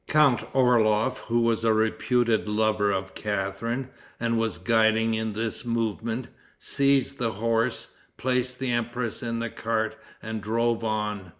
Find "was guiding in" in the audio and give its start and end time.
4.39-5.33